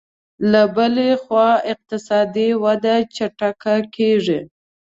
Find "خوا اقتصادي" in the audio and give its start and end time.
1.23-2.49